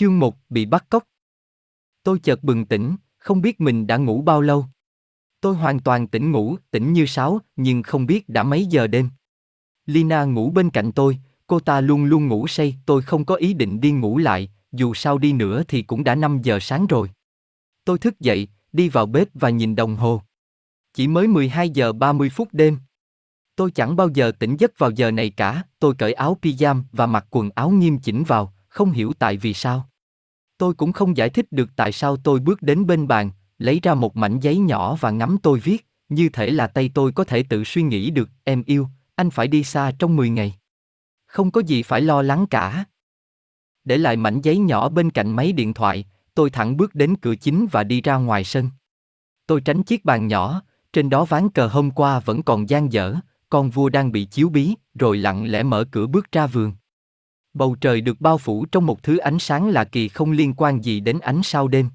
[0.00, 1.04] Chương 1, bị bắt cóc.
[2.02, 4.66] Tôi chợt bừng tỉnh, không biết mình đã ngủ bao lâu.
[5.40, 9.08] Tôi hoàn toàn tỉnh ngủ, tỉnh như sáo, nhưng không biết đã mấy giờ đêm.
[9.86, 13.54] Lina ngủ bên cạnh tôi, cô ta luôn luôn ngủ say, tôi không có ý
[13.54, 17.10] định đi ngủ lại, dù sao đi nữa thì cũng đã 5 giờ sáng rồi.
[17.84, 20.22] Tôi thức dậy, đi vào bếp và nhìn đồng hồ.
[20.94, 22.78] Chỉ mới 12 giờ 30 phút đêm.
[23.56, 27.06] Tôi chẳng bao giờ tỉnh giấc vào giờ này cả, tôi cởi áo pyjama và
[27.06, 29.89] mặc quần áo nghiêm chỉnh vào, không hiểu tại vì sao.
[30.60, 33.94] Tôi cũng không giải thích được tại sao tôi bước đến bên bàn, lấy ra
[33.94, 37.42] một mảnh giấy nhỏ và ngắm tôi viết, như thể là tay tôi có thể
[37.42, 40.54] tự suy nghĩ được, em yêu, anh phải đi xa trong 10 ngày.
[41.26, 42.84] Không có gì phải lo lắng cả.
[43.84, 47.34] Để lại mảnh giấy nhỏ bên cạnh máy điện thoại, tôi thẳng bước đến cửa
[47.34, 48.70] chính và đi ra ngoài sân.
[49.46, 53.14] Tôi tránh chiếc bàn nhỏ, trên đó ván cờ hôm qua vẫn còn dang dở,
[53.50, 56.72] con vua đang bị chiếu bí, rồi lặng lẽ mở cửa bước ra vườn.
[57.54, 60.84] Bầu trời được bao phủ trong một thứ ánh sáng lạ kỳ không liên quan
[60.84, 61.88] gì đến ánh sao đêm.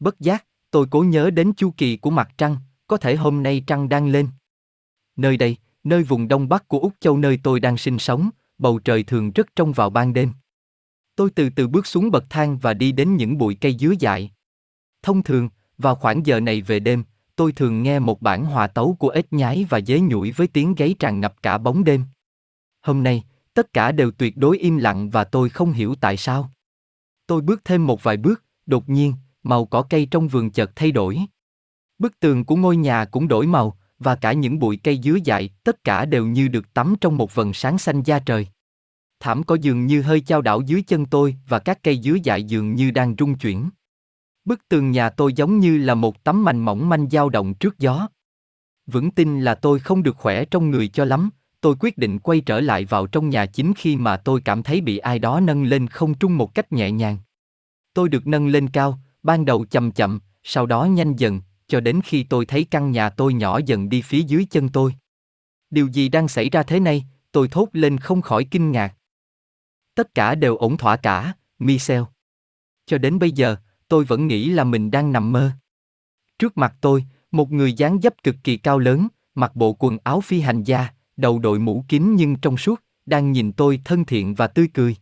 [0.00, 3.62] Bất giác, tôi cố nhớ đến chu kỳ của mặt trăng, có thể hôm nay
[3.66, 4.28] trăng đang lên.
[5.16, 8.78] Nơi đây, nơi vùng đông bắc của Úc Châu nơi tôi đang sinh sống, bầu
[8.78, 10.32] trời thường rất trong vào ban đêm.
[11.16, 14.30] Tôi từ từ bước xuống bậc thang và đi đến những bụi cây dứa dại.
[15.02, 15.48] Thông thường,
[15.78, 17.04] vào khoảng giờ này về đêm,
[17.36, 20.74] tôi thường nghe một bản hòa tấu của ếch nhái và dế nhủi với tiếng
[20.74, 22.04] gáy tràn ngập cả bóng đêm.
[22.82, 23.24] Hôm nay,
[23.54, 26.50] tất cả đều tuyệt đối im lặng và tôi không hiểu tại sao.
[27.26, 30.92] Tôi bước thêm một vài bước, đột nhiên, màu cỏ cây trong vườn chợt thay
[30.92, 31.20] đổi.
[31.98, 35.50] Bức tường của ngôi nhà cũng đổi màu, và cả những bụi cây dứa dại,
[35.64, 38.48] tất cả đều như được tắm trong một vầng sáng xanh da trời.
[39.20, 42.44] Thảm cỏ dường như hơi chao đảo dưới chân tôi và các cây dứa dại
[42.44, 43.70] dường như đang rung chuyển.
[44.44, 47.78] Bức tường nhà tôi giống như là một tấm mành mỏng manh dao động trước
[47.78, 48.08] gió.
[48.86, 51.30] Vững tin là tôi không được khỏe trong người cho lắm,
[51.64, 54.80] tôi quyết định quay trở lại vào trong nhà chính khi mà tôi cảm thấy
[54.80, 57.18] bị ai đó nâng lên không trung một cách nhẹ nhàng.
[57.94, 62.00] Tôi được nâng lên cao, ban đầu chậm chậm, sau đó nhanh dần, cho đến
[62.04, 64.94] khi tôi thấy căn nhà tôi nhỏ dần đi phía dưới chân tôi.
[65.70, 67.04] Điều gì đang xảy ra thế này?
[67.32, 68.94] Tôi thốt lên không khỏi kinh ngạc.
[69.94, 72.02] Tất cả đều ổn thỏa cả, Michel.
[72.86, 73.56] Cho đến bây giờ,
[73.88, 75.50] tôi vẫn nghĩ là mình đang nằm mơ.
[76.38, 80.20] Trước mặt tôi, một người dáng dấp cực kỳ cao lớn, mặc bộ quần áo
[80.20, 84.34] phi hành gia, đầu đội mũ kín nhưng trong suốt, đang nhìn tôi thân thiện
[84.34, 84.96] và tươi cười.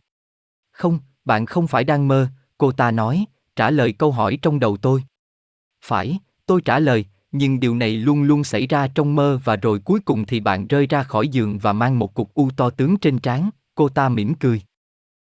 [0.71, 3.25] Không, bạn không phải đang mơ, cô ta nói,
[3.55, 5.03] trả lời câu hỏi trong đầu tôi.
[5.85, 9.79] Phải, tôi trả lời, nhưng điều này luôn luôn xảy ra trong mơ và rồi
[9.79, 12.97] cuối cùng thì bạn rơi ra khỏi giường và mang một cục u to tướng
[12.97, 14.61] trên trán, cô ta mỉm cười.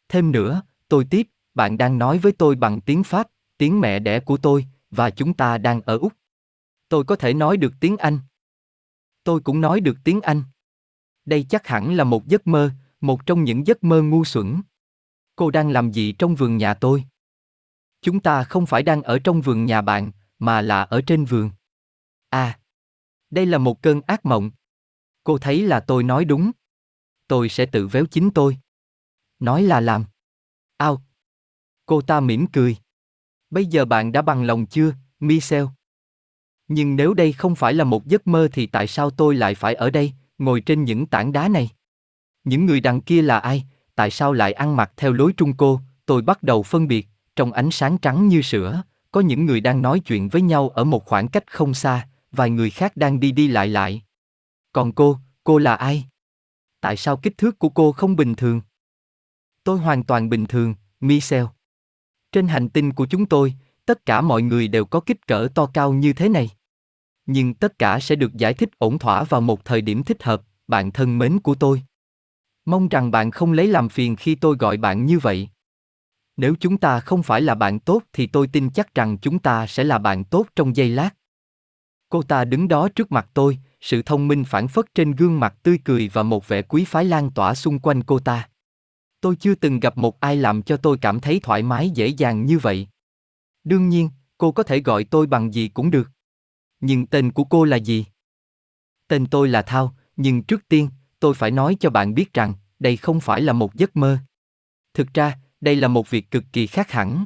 [0.09, 3.29] Thêm nữa, tôi tiếp, bạn đang nói với tôi bằng tiếng Pháp,
[3.59, 6.13] tiếng mẹ đẻ của tôi, và chúng ta đang ở Úc.
[6.89, 8.19] Tôi có thể nói được tiếng Anh.
[9.25, 10.43] Tôi cũng nói được tiếng Anh.
[11.29, 14.61] Đây chắc hẳn là một giấc mơ, một trong những giấc mơ ngu xuẩn.
[15.37, 17.05] Cô đang làm gì trong vườn nhà tôi?
[18.03, 21.51] Chúng ta không phải đang ở trong vườn nhà bạn, mà là ở trên vườn.
[22.31, 22.59] À,
[23.31, 24.51] đây là một cơn ác mộng.
[25.25, 26.51] Cô thấy là tôi nói đúng.
[27.27, 28.59] Tôi sẽ tự véo chính tôi.
[29.39, 30.05] Nói là làm.
[30.77, 31.03] Ao.
[31.87, 32.77] Cô ta mỉm cười.
[33.51, 35.65] Bây giờ bạn đã bằng lòng chưa, Michel?
[36.69, 39.75] Nhưng nếu đây không phải là một giấc mơ thì tại sao tôi lại phải
[39.75, 41.71] ở đây, ngồi trên những tảng đá này?
[42.45, 45.81] Những người đằng kia là ai, tại sao lại ăn mặc theo lối Trung Cô,
[46.07, 48.83] tôi bắt đầu phân biệt, trong ánh sáng trắng như sữa,
[49.13, 52.51] có những người đang nói chuyện với nhau ở một khoảng cách không xa, vài
[52.51, 54.03] người khác đang đi đi lại lại.
[54.73, 56.05] Còn cô, cô là ai?
[56.81, 58.61] Tại sao kích thước của cô không bình thường?
[59.65, 61.45] Tôi hoàn toàn bình thường, Michel.
[62.33, 63.55] Trên hành tinh của chúng tôi,
[63.87, 66.51] tất cả mọi người đều có kích cỡ to cao như thế này.
[67.31, 70.43] Nhưng tất cả sẽ được giải thích ổn thỏa vào một thời điểm thích hợp,
[70.69, 71.83] bạn thân mến của tôi.
[72.65, 75.49] Mong rằng bạn không lấy làm phiền khi tôi gọi bạn như vậy.
[76.37, 79.67] Nếu chúng ta không phải là bạn tốt thì tôi tin chắc rằng chúng ta
[79.67, 81.11] sẽ là bạn tốt trong giây lát.
[82.09, 85.55] Cô ta đứng đó trước mặt tôi, sự thông minh phản phất trên gương mặt
[85.63, 88.49] tươi cười và một vẻ quý phái lan tỏa xung quanh cô ta.
[89.21, 92.47] Tôi chưa từng gặp một ai làm cho tôi cảm thấy thoải mái dễ dàng
[92.47, 92.89] như vậy.
[93.65, 96.11] Đương nhiên, cô có thể gọi tôi bằng gì cũng được.
[96.81, 98.05] Nhưng tên của cô là gì?
[99.09, 100.89] Tên tôi là Thao, nhưng trước tiên,
[101.21, 104.19] tôi phải nói cho bạn biết rằng, đây không phải là một giấc mơ.
[104.95, 107.25] Thực ra, đây là một việc cực kỳ khác hẳn.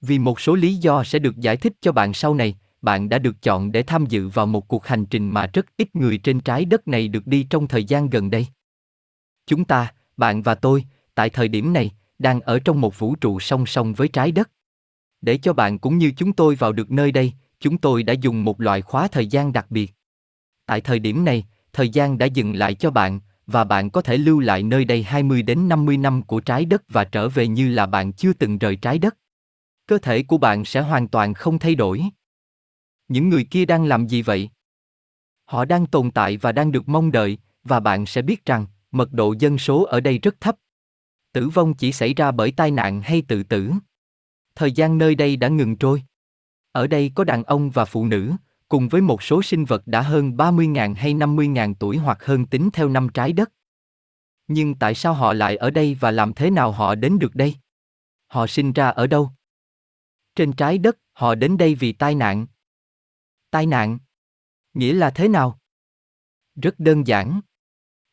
[0.00, 3.18] Vì một số lý do sẽ được giải thích cho bạn sau này, bạn đã
[3.18, 6.40] được chọn để tham dự vào một cuộc hành trình mà rất ít người trên
[6.40, 8.46] trái đất này được đi trong thời gian gần đây.
[9.46, 10.84] Chúng ta, bạn và tôi,
[11.14, 14.50] tại thời điểm này, đang ở trong một vũ trụ song song với trái đất.
[15.20, 18.44] Để cho bạn cũng như chúng tôi vào được nơi đây, chúng tôi đã dùng
[18.44, 19.92] một loại khóa thời gian đặc biệt.
[20.66, 24.16] Tại thời điểm này, thời gian đã dừng lại cho bạn, và bạn có thể
[24.16, 27.68] lưu lại nơi đây 20 đến 50 năm của trái đất và trở về như
[27.68, 29.16] là bạn chưa từng rời trái đất.
[29.86, 32.04] Cơ thể của bạn sẽ hoàn toàn không thay đổi.
[33.08, 34.50] Những người kia đang làm gì vậy?
[35.44, 39.12] Họ đang tồn tại và đang được mong đợi, và bạn sẽ biết rằng mật
[39.12, 40.56] độ dân số ở đây rất thấp.
[41.32, 43.70] Tử vong chỉ xảy ra bởi tai nạn hay tự tử.
[44.54, 46.02] Thời gian nơi đây đã ngừng trôi.
[46.72, 48.32] Ở đây có đàn ông và phụ nữ,
[48.68, 52.70] cùng với một số sinh vật đã hơn 30.000 hay 50.000 tuổi hoặc hơn tính
[52.72, 53.52] theo năm trái đất.
[54.48, 57.54] Nhưng tại sao họ lại ở đây và làm thế nào họ đến được đây?
[58.26, 59.30] Họ sinh ra ở đâu?
[60.36, 62.46] Trên trái đất, họ đến đây vì tai nạn.
[63.50, 63.98] Tai nạn?
[64.74, 65.58] Nghĩa là thế nào?
[66.62, 67.40] Rất đơn giản.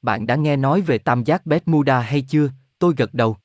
[0.02, 2.50] Bạn đã nghe nói về tam giác Bermuda hay chưa?
[2.80, 3.38] Tôi gật đầu.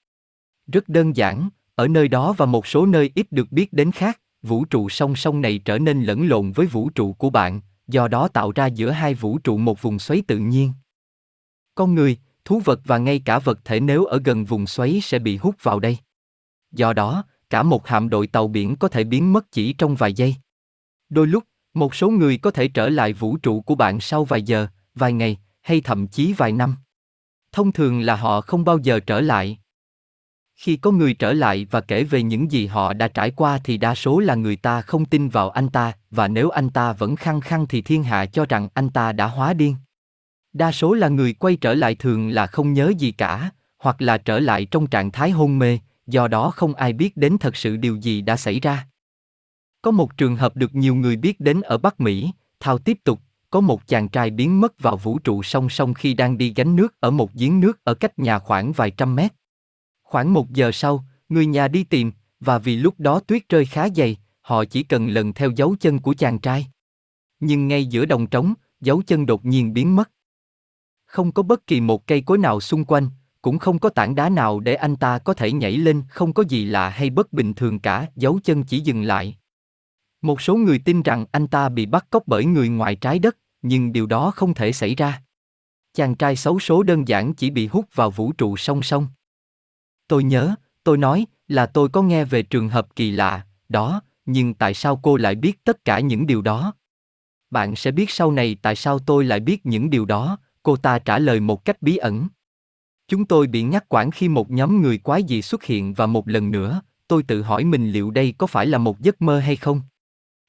[0.66, 4.20] Rất đơn giản, ở nơi đó và một số nơi ít được biết đến khác,
[4.42, 8.08] vũ trụ song song này trở nên lẫn lộn với vũ trụ của bạn, do
[8.08, 10.72] đó tạo ra giữa hai vũ trụ một vùng xoáy tự nhiên.
[11.74, 15.18] Con người, thú vật và ngay cả vật thể nếu ở gần vùng xoáy sẽ
[15.18, 15.98] bị hút vào đây.
[16.72, 20.12] Do đó, cả một hạm đội tàu biển có thể biến mất chỉ trong vài
[20.12, 20.36] giây.
[21.08, 21.44] Đôi lúc,
[21.74, 25.12] một số người có thể trở lại vũ trụ của bạn sau vài giờ, vài
[25.12, 26.76] ngày, hay thậm chí vài năm.
[27.52, 29.58] Thông thường là họ không bao giờ trở lại.
[30.56, 33.76] Khi có người trở lại và kể về những gì họ đã trải qua thì
[33.76, 37.16] đa số là người ta không tin vào anh ta, và nếu anh ta vẫn
[37.16, 39.76] khăng khăng thì thiên hạ cho rằng anh ta đã hóa điên.
[40.52, 44.18] Đa số là người quay trở lại thường là không nhớ gì cả, hoặc là
[44.18, 47.76] trở lại trong trạng thái hôn mê, do đó không ai biết đến thật sự
[47.76, 48.86] điều gì đã xảy ra.
[49.82, 53.20] Có một trường hợp được nhiều người biết đến ở Bắc Mỹ, Thao tiếp tục,
[53.50, 56.76] có một chàng trai biến mất vào vũ trụ song song khi đang đi gánh
[56.76, 59.32] nước ở một giếng nước ở cách nhà khoảng vài trăm mét.
[60.12, 63.88] Khoảng một giờ sau, người nhà đi tìm, và vì lúc đó tuyết rơi khá
[63.96, 66.66] dày, họ chỉ cần lần theo dấu chân của chàng trai.
[67.40, 70.10] Nhưng ngay giữa đồng trống, dấu chân đột nhiên biến mất.
[71.04, 73.08] Không có bất kỳ một cây cối nào xung quanh,
[73.42, 76.44] cũng không có tảng đá nào để anh ta có thể nhảy lên, không có
[76.48, 79.36] gì lạ hay bất bình thường cả, dấu chân chỉ dừng lại.
[80.22, 83.36] Một số người tin rằng anh ta bị bắt cóc bởi người ngoài trái đất,
[83.62, 85.22] nhưng điều đó không thể xảy ra.
[85.94, 89.06] Chàng trai xấu số đơn giản chỉ bị hút vào vũ trụ song song.
[90.12, 90.54] Tôi nhớ,
[90.84, 95.00] tôi nói là tôi có nghe về trường hợp kỳ lạ, đó, nhưng tại sao
[95.02, 96.74] cô lại biết tất cả những điều đó?
[97.50, 100.98] Bạn sẽ biết sau này tại sao tôi lại biết những điều đó, cô ta
[100.98, 102.28] trả lời một cách bí ẩn.
[103.08, 106.28] Chúng tôi bị ngắt quãng khi một nhóm người quái dị xuất hiện và một
[106.28, 109.56] lần nữa, tôi tự hỏi mình liệu đây có phải là một giấc mơ hay
[109.56, 109.80] không?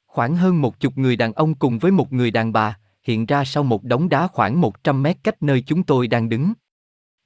[0.05, 3.45] Khoảng hơn một chục người đàn ông cùng với một người đàn bà, hiện ra
[3.45, 6.53] sau một đống đá khoảng 100 mét cách nơi chúng tôi đang đứng.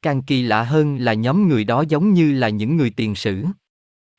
[0.02, 3.46] Càng kỳ lạ hơn là nhóm người đó giống như là những người tiền sử.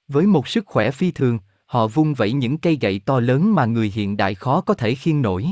[0.08, 3.64] Với một sức khỏe phi thường, họ vung vẩy những cây gậy to lớn mà
[3.64, 5.46] người hiện đại khó có thể khiêng nổi.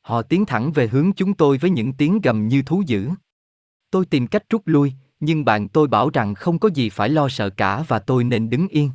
[0.00, 3.10] Họ tiến thẳng về hướng chúng tôi với những tiếng gầm như thú dữ.
[3.90, 7.28] Tôi tìm cách rút lui, nhưng bạn tôi bảo rằng không có gì phải lo
[7.28, 8.90] sợ cả và tôi nên đứng yên.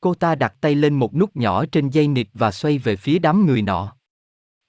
[0.00, 3.18] Cô ta đặt tay lên một nút nhỏ trên dây nịt và xoay về phía
[3.18, 3.96] đám người nọ.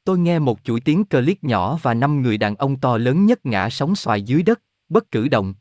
[0.04, 3.46] Tôi nghe một chuỗi tiếng click nhỏ và năm người đàn ông to lớn nhất
[3.46, 5.54] ngã sóng xoài dưới đất, bất cử động.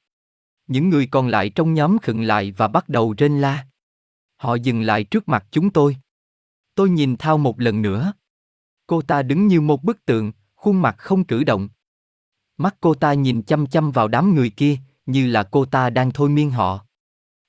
[0.67, 3.67] Những người còn lại trong nhóm khựng lại và bắt đầu rên la.
[4.37, 5.97] Họ dừng lại trước mặt chúng tôi.
[6.75, 8.13] Tôi nhìn Thao một lần nữa.
[8.87, 11.69] Cô ta đứng như một bức tượng, khuôn mặt không cử động.
[12.57, 14.77] Mắt cô ta nhìn chăm chăm vào đám người kia,
[15.07, 16.87] như là cô ta đang thôi miên họ.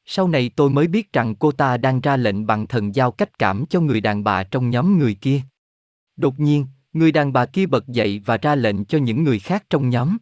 [0.05, 3.39] Sau này tôi mới biết rằng cô ta đang ra lệnh bằng thần giao cách
[3.39, 5.41] cảm cho người đàn bà trong nhóm người kia.
[6.15, 9.63] Đột nhiên, người đàn bà kia bật dậy và ra lệnh cho những người khác
[9.69, 10.17] trong nhóm.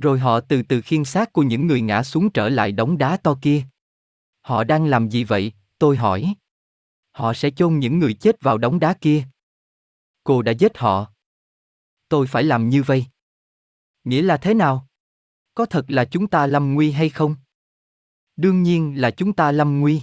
[0.00, 3.16] Rồi họ từ từ khiêng xác của những người ngã xuống trở lại đống đá
[3.16, 3.62] to kia.
[4.40, 5.52] Họ đang làm gì vậy?
[5.78, 6.34] Tôi hỏi.
[7.10, 9.24] Họ sẽ chôn những người chết vào đống đá kia.
[10.24, 11.12] Cô đã giết họ.
[12.08, 13.06] Tôi phải làm như vậy.
[14.04, 14.86] Nghĩa là thế nào?
[15.54, 17.36] Có thật là chúng ta lâm nguy hay không?
[18.36, 20.02] Đương nhiên là chúng ta lâm nguy.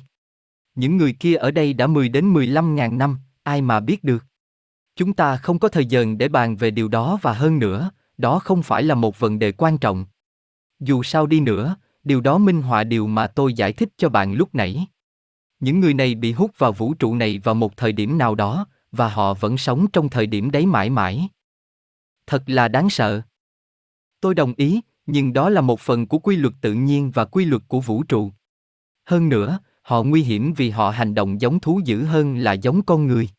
[0.76, 4.24] Những người kia ở đây đã 10 đến 15 ngàn năm, ai mà biết được.
[4.96, 8.40] Chúng ta không có thời gian để bàn về điều đó và hơn nữa, đó
[8.40, 10.06] không phải là một vấn đề quan trọng.
[10.80, 14.34] Dù sao đi nữa, điều đó minh họa điều mà tôi giải thích cho bạn
[14.34, 14.88] lúc nãy.
[15.60, 18.68] Những người này bị hút vào vũ trụ này vào một thời điểm nào đó,
[18.92, 21.30] và họ vẫn sống trong thời điểm đấy mãi mãi.
[22.28, 23.22] Thật là đáng sợ.
[24.22, 27.46] Tôi đồng ý, nhưng đó là một phần của quy luật tự nhiên và quy
[27.46, 28.32] luật của vũ trụ.
[29.06, 32.82] Hơn nữa, họ nguy hiểm vì họ hành động giống thú dữ hơn là giống
[32.82, 33.30] con người.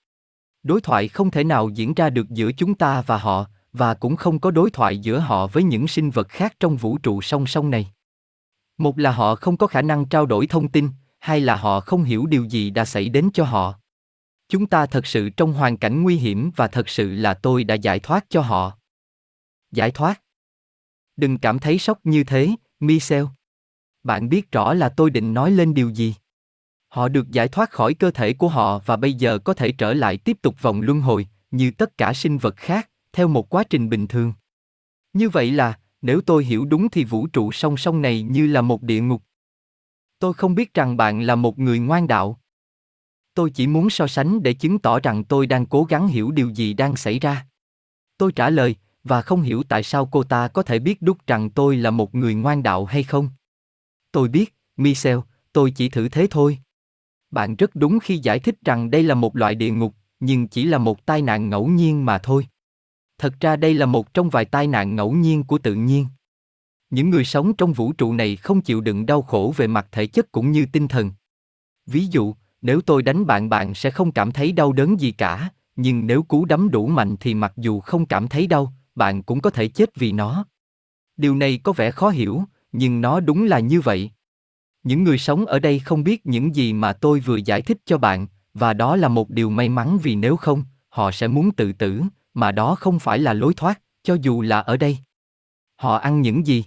[0.63, 4.17] Đối thoại không thể nào diễn ra được giữa chúng ta và họ, và cũng
[4.17, 7.47] không có đối thoại giữa họ với những sinh vật khác trong vũ trụ song
[7.47, 7.93] song này.
[8.79, 12.05] Một là họ không có khả năng trao đổi thông tin, hai là họ không
[12.05, 13.75] hiểu điều gì đã xảy đến cho họ.
[14.49, 17.75] Chúng ta thật sự trong hoàn cảnh nguy hiểm và thật sự là tôi đã
[17.75, 18.79] giải thoát cho họ.
[19.73, 20.23] Giải thoát?
[21.17, 23.25] Đừng cảm thấy sốc như thế, Michel.
[24.03, 26.15] Bạn biết rõ là tôi định nói lên điều gì.
[26.89, 29.95] Họ được giải thoát khỏi cơ thể của họ và bây giờ có thể trở
[29.95, 33.65] lại tiếp tục vòng luân hồi, như tất cả sinh vật khác, theo một quá
[33.71, 34.33] trình bình thường.
[35.13, 38.63] Như vậy là, nếu tôi hiểu đúng thì vũ trụ song song này như là
[38.63, 39.23] một địa ngục.
[40.19, 42.41] Tôi không biết rằng bạn là một người ngoan đạo.
[43.35, 46.51] Tôi chỉ muốn so sánh để chứng tỏ rằng tôi đang cố gắng hiểu điều
[46.51, 47.47] gì đang xảy ra.
[48.19, 51.51] Tôi trả lời, và không hiểu tại sao cô ta có thể biết đúc rằng
[51.51, 53.29] tôi là một người ngoan đạo hay không.
[54.13, 55.19] Tôi biết, Michel,
[55.53, 56.59] tôi chỉ thử thế thôi.
[57.31, 60.65] Bạn rất đúng khi giải thích rằng đây là một loại địa ngục, nhưng chỉ
[60.65, 62.47] là một tai nạn ngẫu nhiên mà thôi.
[63.19, 66.07] Thật ra đây là một trong vài tai nạn ngẫu nhiên của tự nhiên.
[66.91, 70.07] Những người sống trong vũ trụ này không chịu đựng đau khổ về mặt thể
[70.07, 71.11] chất cũng như tinh thần.
[71.87, 75.51] Ví dụ, nếu tôi đánh bạn bạn sẽ không cảm thấy đau đớn gì cả,
[75.77, 79.41] nhưng nếu cú đấm đủ mạnh thì mặc dù không cảm thấy đau, bạn cũng
[79.41, 80.45] có thể chết vì nó.
[81.17, 82.43] Điều này có vẻ khó hiểu,
[82.73, 84.11] nhưng nó đúng là như vậy.
[84.83, 87.99] Những người sống ở đây không biết những gì mà tôi vừa giải thích cho
[87.99, 91.73] bạn, và đó là một điều may mắn vì nếu không, họ sẽ muốn tự
[91.73, 92.03] tử,
[92.37, 94.99] mà đó không phải là lối thoát, cho dù là ở đây.
[95.77, 96.65] Họ ăn những gì?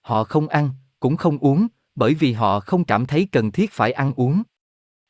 [0.00, 3.92] Họ không ăn, cũng không uống, bởi vì họ không cảm thấy cần thiết phải
[3.92, 4.42] ăn uống.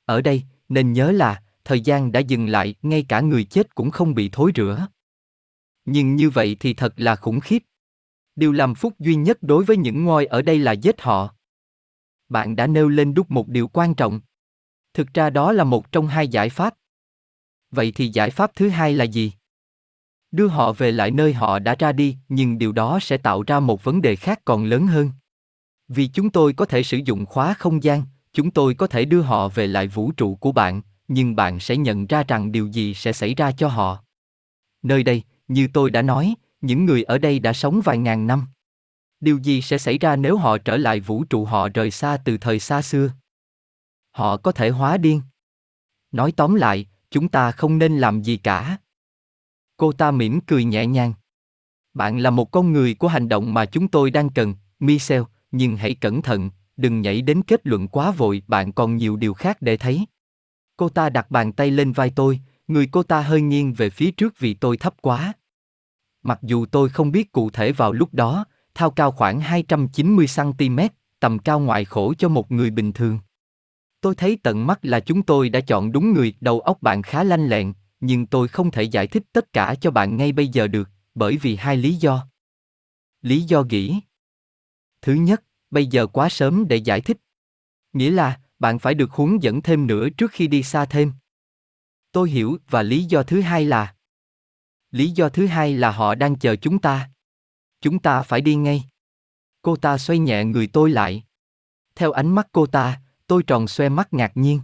[0.04, 3.90] Ở đây, nên nhớ là, thời gian đã dừng lại, ngay cả người chết cũng
[3.90, 4.86] không bị thối rữa.
[5.84, 7.62] Nhưng như vậy thì thật là khủng khiếp.
[8.36, 11.34] Điều làm phúc duy nhất đối với những ngôi ở đây là giết họ.
[12.28, 14.20] Bạn đã nêu lên đúc một điều quan trọng.
[14.94, 16.74] Thực ra đó là một trong hai giải pháp.
[17.70, 19.32] Vậy thì giải pháp thứ hai là gì?
[20.34, 23.60] Đưa họ về lại nơi họ đã ra đi, nhưng điều đó sẽ tạo ra
[23.60, 25.10] một vấn đề khác còn lớn hơn.
[25.88, 29.20] Vì chúng tôi có thể sử dụng khóa không gian, chúng tôi có thể đưa
[29.20, 32.94] họ về lại vũ trụ của bạn, nhưng bạn sẽ nhận ra rằng điều gì
[32.94, 34.04] sẽ xảy ra cho họ.
[34.82, 38.46] Nơi đây, như tôi đã nói, những người ở đây đã sống vài ngàn năm.
[39.20, 42.38] Điều gì sẽ xảy ra nếu họ trở lại vũ trụ họ rời xa từ
[42.38, 43.10] thời xa xưa?
[44.10, 45.22] Họ có thể hóa điên.
[46.12, 48.78] Nói tóm lại, chúng ta không nên làm gì cả.
[49.76, 51.12] Cô ta mỉm cười nhẹ nhàng.
[51.94, 55.76] Bạn là một con người của hành động mà chúng tôi đang cần, Michel, nhưng
[55.76, 59.62] hãy cẩn thận, đừng nhảy đến kết luận quá vội, bạn còn nhiều điều khác
[59.62, 60.06] để thấy.
[60.76, 64.10] Cô ta đặt bàn tay lên vai tôi, người cô ta hơi nghiêng về phía
[64.10, 65.32] trước vì tôi thấp quá.
[66.22, 70.88] Mặc dù tôi không biết cụ thể vào lúc đó, thao cao khoảng 290cm,
[71.20, 73.18] tầm cao ngoại khổ cho một người bình thường.
[74.00, 77.24] Tôi thấy tận mắt là chúng tôi đã chọn đúng người, đầu óc bạn khá
[77.24, 77.72] lanh lẹn,
[78.06, 81.36] nhưng tôi không thể giải thích tất cả cho bạn ngay bây giờ được, bởi
[81.36, 82.26] vì hai lý do.
[83.22, 84.00] Lý do nghĩ.
[85.02, 87.16] Thứ nhất, bây giờ quá sớm để giải thích.
[87.92, 91.12] Nghĩa là, bạn phải được hướng dẫn thêm nữa trước khi đi xa thêm.
[92.12, 93.94] Tôi hiểu và lý do thứ hai là
[94.90, 97.10] Lý do thứ hai là họ đang chờ chúng ta.
[97.80, 98.84] Chúng ta phải đi ngay.
[99.62, 101.24] Cô ta xoay nhẹ người tôi lại.
[101.94, 104.60] Theo ánh mắt cô ta, tôi tròn xoe mắt ngạc nhiên.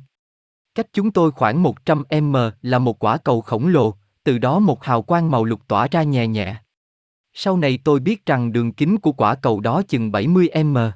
[0.75, 5.03] Cách chúng tôi khoảng 100m là một quả cầu khổng lồ, từ đó một hào
[5.03, 6.57] quang màu lục tỏa ra nhẹ nhẹ.
[7.33, 10.91] Sau này tôi biết rằng đường kính của quả cầu đó chừng 70m.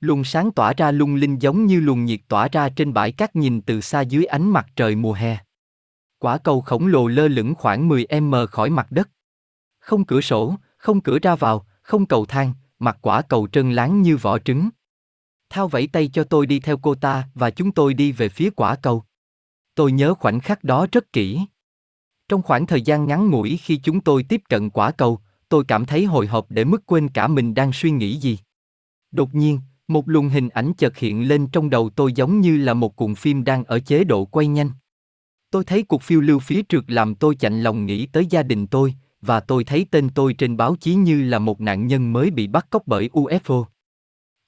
[0.00, 3.36] Luồng sáng tỏa ra lung linh giống như luồng nhiệt tỏa ra trên bãi cát
[3.36, 5.38] nhìn từ xa dưới ánh mặt trời mùa hè.
[6.18, 9.10] Quả cầu khổng lồ lơ lửng khoảng 10m khỏi mặt đất.
[9.78, 14.02] Không cửa sổ, không cửa ra vào, không cầu thang, mặt quả cầu trơn láng
[14.02, 14.68] như vỏ trứng.
[15.52, 18.50] Thao vẫy tay cho tôi đi theo cô ta và chúng tôi đi về phía
[18.50, 19.04] quả cầu.
[19.74, 21.40] Tôi nhớ khoảnh khắc đó rất kỹ.
[22.28, 25.84] Trong khoảng thời gian ngắn ngủi khi chúng tôi tiếp cận quả cầu, tôi cảm
[25.84, 28.38] thấy hồi hộp để mức quên cả mình đang suy nghĩ gì.
[29.10, 32.74] Đột nhiên, một luồng hình ảnh chợt hiện lên trong đầu tôi giống như là
[32.74, 34.70] một cuộn phim đang ở chế độ quay nhanh.
[35.50, 38.66] Tôi thấy cuộc phiêu lưu phía trước làm tôi chạnh lòng nghĩ tới gia đình
[38.66, 42.30] tôi, và tôi thấy tên tôi trên báo chí như là một nạn nhân mới
[42.30, 43.64] bị bắt cóc bởi UFO.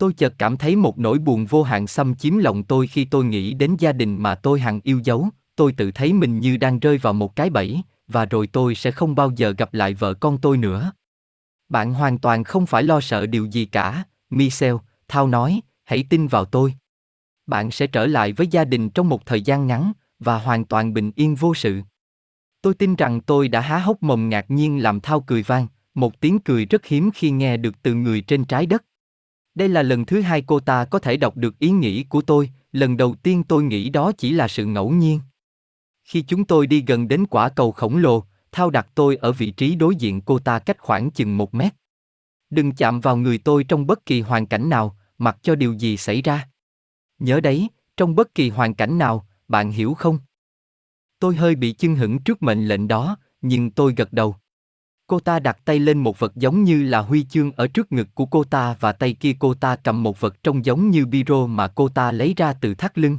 [0.05, 3.25] Tôi chợt cảm thấy một nỗi buồn vô hạn xâm chiếm lòng tôi khi tôi
[3.25, 6.79] nghĩ đến gia đình mà tôi hằng yêu dấu, tôi tự thấy mình như đang
[6.79, 10.15] rơi vào một cái bẫy, và rồi tôi sẽ không bao giờ gặp lại vợ
[10.15, 10.93] con tôi nữa.
[11.69, 14.75] Bạn hoàn toàn không phải lo sợ điều gì cả, Michel,
[15.09, 16.75] Thao nói, hãy tin vào tôi.
[17.47, 20.95] Bạn sẽ trở lại với gia đình trong một thời gian ngắn, và hoàn toàn
[20.95, 21.81] bình yên vô sự.
[22.63, 26.21] Tôi tin rằng tôi đã há hốc mồm ngạc nhiên làm Thao cười vang, một
[26.21, 28.85] tiếng cười rất hiếm khi nghe được từ người trên trái đất.
[29.55, 32.51] Đây là lần thứ hai cô ta có thể đọc được ý nghĩ của tôi,
[32.73, 35.21] lần đầu tiên tôi nghĩ đó chỉ là sự ngẫu nhiên.
[36.05, 39.51] Khi chúng tôi đi gần đến quả cầu khổng lồ, Thao đặt tôi ở vị
[39.51, 41.75] trí đối diện cô ta cách khoảng chừng một mét.
[42.51, 45.97] Đừng chạm vào người tôi trong bất kỳ hoàn cảnh nào, mặc cho điều gì
[45.97, 46.49] xảy ra.
[47.19, 50.19] Nhớ đấy, trong bất kỳ hoàn cảnh nào, bạn hiểu không?
[51.19, 54.37] Tôi hơi bị chưng hửng trước mệnh lệnh đó, nhưng tôi gật đầu.
[55.07, 58.09] Cô ta đặt tay lên một vật giống như là huy chương ở trước ngực
[58.15, 61.47] của cô ta và tay kia cô ta cầm một vật trông giống như biro
[61.47, 63.19] mà cô ta lấy ra từ thắt lưng.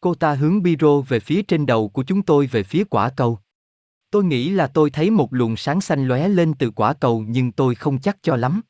[0.00, 3.38] Cô ta hướng biro về phía trên đầu của chúng tôi về phía quả cầu.
[4.10, 7.52] Tôi nghĩ là tôi thấy một luồng sáng xanh lóe lên từ quả cầu nhưng
[7.52, 8.60] tôi không chắc cho lắm.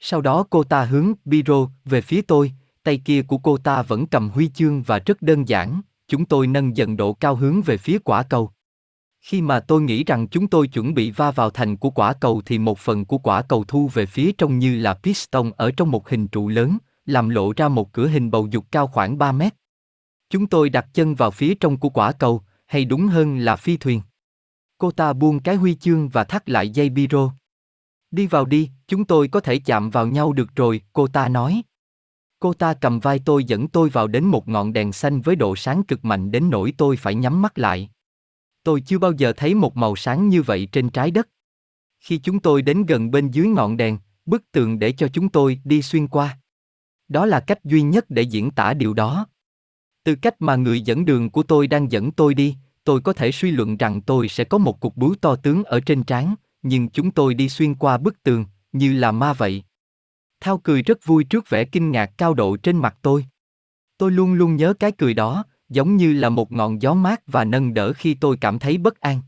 [0.00, 4.06] Sau đó cô ta hướng biro về phía tôi, tay kia của cô ta vẫn
[4.06, 7.76] cầm huy chương và rất đơn giản, chúng tôi nâng dần độ cao hướng về
[7.76, 8.50] phía quả cầu.
[9.20, 12.42] Khi mà tôi nghĩ rằng chúng tôi chuẩn bị va vào thành của quả cầu
[12.46, 15.90] thì một phần của quả cầu thu về phía trong như là piston ở trong
[15.90, 19.32] một hình trụ lớn, làm lộ ra một cửa hình bầu dục cao khoảng 3
[19.32, 19.54] mét.
[20.30, 23.76] Chúng tôi đặt chân vào phía trong của quả cầu, hay đúng hơn là phi
[23.76, 24.00] thuyền.
[24.78, 27.32] Cô ta buông cái huy chương và thắt lại dây biro.
[28.10, 31.62] Đi vào đi, chúng tôi có thể chạm vào nhau được rồi, cô ta nói.
[32.40, 35.56] Cô ta cầm vai tôi dẫn tôi vào đến một ngọn đèn xanh với độ
[35.56, 37.90] sáng cực mạnh đến nỗi tôi phải nhắm mắt lại.
[38.62, 41.28] Tôi chưa bao giờ thấy một màu sáng như vậy trên trái đất.
[42.00, 45.60] Khi chúng tôi đến gần bên dưới ngọn đèn, bức tường để cho chúng tôi
[45.64, 46.38] đi xuyên qua.
[47.08, 49.26] Đó là cách duy nhất để diễn tả điều đó.
[50.04, 53.32] Từ cách mà người dẫn đường của tôi đang dẫn tôi đi, tôi có thể
[53.32, 56.88] suy luận rằng tôi sẽ có một cục bướu to tướng ở trên trán, nhưng
[56.88, 59.62] chúng tôi đi xuyên qua bức tường, như là ma vậy.
[60.40, 63.26] Thao cười rất vui trước vẻ kinh ngạc cao độ trên mặt tôi.
[63.98, 67.44] Tôi luôn luôn nhớ cái cười đó, giống như là một ngọn gió mát và
[67.44, 69.20] nâng đỡ khi tôi cảm thấy bất an.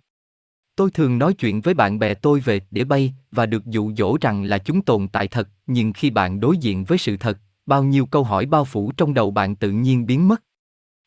[0.76, 4.16] Tôi thường nói chuyện với bạn bè tôi về để bay và được dụ dỗ
[4.20, 7.84] rằng là chúng tồn tại thật, nhưng khi bạn đối diện với sự thật, bao
[7.84, 10.42] nhiêu câu hỏi bao phủ trong đầu bạn tự nhiên biến mất.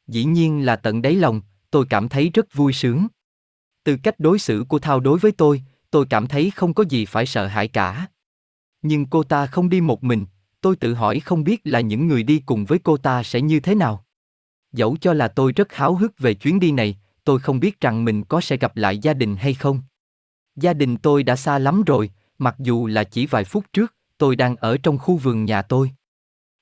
[0.08, 3.08] Dĩ nhiên là tận đáy lòng, tôi cảm thấy rất vui sướng.
[3.84, 5.62] Từ cách đối xử của Thao đối với tôi,
[5.92, 8.08] tôi cảm thấy không có gì phải sợ hãi cả.
[8.82, 10.26] Nhưng cô ta không đi một mình,
[10.62, 13.60] tôi tự hỏi không biết là những người đi cùng với cô ta sẽ như
[13.60, 14.05] thế nào.
[14.76, 18.06] Dẫu cho là tôi rất háo hức về chuyến đi này, tôi không biết rằng
[18.06, 19.82] mình có sẽ gặp lại gia đình hay không.
[20.56, 24.36] Gia đình tôi đã xa lắm rồi, mặc dù là chỉ vài phút trước, tôi
[24.36, 25.92] đang ở trong khu vườn nhà tôi.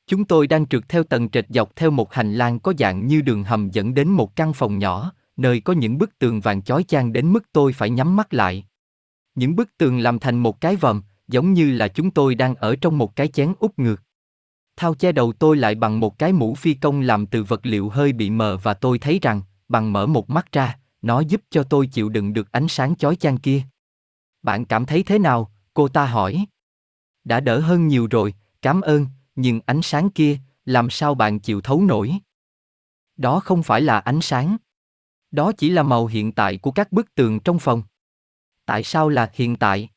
[0.07, 3.21] Chúng tôi đang trượt theo tầng trệt dọc theo một hành lang có dạng như
[3.21, 6.83] đường hầm dẫn đến một căn phòng nhỏ, nơi có những bức tường vàng chói
[6.83, 8.65] chang đến mức tôi phải nhắm mắt lại.
[9.35, 12.75] Những bức tường làm thành một cái vòm, giống như là chúng tôi đang ở
[12.75, 14.01] trong một cái chén úp ngược.
[14.75, 17.89] Thao che đầu tôi lại bằng một cái mũ phi công làm từ vật liệu
[17.89, 21.63] hơi bị mờ và tôi thấy rằng, bằng mở một mắt ra, nó giúp cho
[21.63, 23.61] tôi chịu đựng được ánh sáng chói chang kia.
[24.41, 25.51] Bạn cảm thấy thế nào?
[25.73, 26.45] Cô ta hỏi.
[27.23, 29.05] Đã đỡ hơn nhiều rồi, cảm ơn,
[29.35, 32.13] nhưng ánh sáng kia, làm sao bạn chịu thấu nổi?
[33.17, 34.57] Đó không phải là ánh sáng.
[35.31, 37.83] Đó chỉ là màu hiện tại của các bức tường trong phòng.
[38.65, 39.89] Tại sao là hiện tại?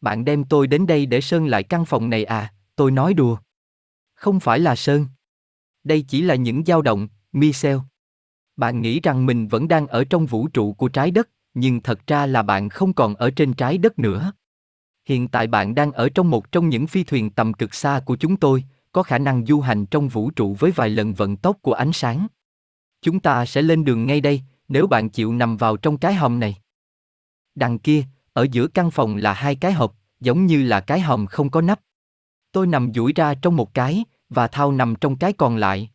[0.00, 2.52] Bạn đem tôi đến đây để sơn lại căn phòng này à?
[2.76, 3.36] Tôi nói đùa.
[4.14, 5.06] Không phải là sơn.
[5.84, 7.76] Đây chỉ là những dao động, Michel.
[8.56, 12.06] Bạn nghĩ rằng mình vẫn đang ở trong vũ trụ của trái đất, nhưng thật
[12.06, 14.32] ra là bạn không còn ở trên trái đất nữa.
[15.04, 18.16] Hiện tại bạn đang ở trong một trong những phi thuyền tầm cực xa của
[18.16, 21.56] chúng tôi, có khả năng du hành trong vũ trụ với vài lần vận tốc
[21.62, 22.26] của ánh sáng.
[23.02, 26.40] Chúng ta sẽ lên đường ngay đây, nếu bạn chịu nằm vào trong cái hòm
[26.40, 26.56] này.
[27.54, 31.26] Đằng kia, ở giữa căn phòng là hai cái hộp, giống như là cái hòm
[31.26, 31.80] không có nắp.
[32.54, 35.90] Tôi nằm duỗi ra trong một cái, và Thao nằm trong cái còn lại.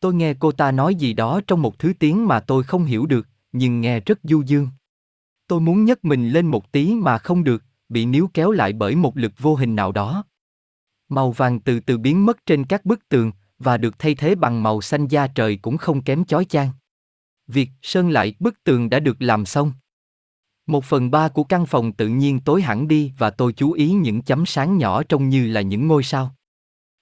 [0.00, 3.06] Tôi nghe cô ta nói gì đó trong một thứ tiếng mà tôi không hiểu
[3.06, 4.68] được, nhưng nghe rất du dương.
[5.48, 8.94] Tôi muốn nhấc mình lên một tí mà không được, bị níu kéo lại bởi
[8.94, 10.24] một lực vô hình nào đó.
[11.08, 14.62] Màu vàng từ từ biến mất trên các bức tường, và được thay thế bằng
[14.62, 16.70] màu xanh da trời cũng không kém chói chang.
[17.46, 19.72] Việc sơn lại bức tường đã được làm xong.
[20.66, 23.92] Một phần ba của căn phòng tự nhiên tối hẳn đi và tôi chú ý
[23.92, 26.34] những chấm sáng nhỏ trông như là những ngôi sao.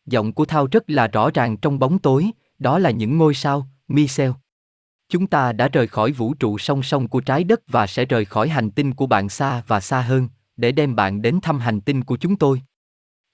[0.07, 3.69] Giọng của Thao rất là rõ ràng trong bóng tối, đó là những ngôi sao,
[3.89, 4.31] Michel.
[5.09, 8.25] Chúng ta đã rời khỏi vũ trụ song song của trái đất và sẽ rời
[8.25, 11.81] khỏi hành tinh của bạn xa và xa hơn, để đem bạn đến thăm hành
[11.81, 12.63] tinh của chúng tôi.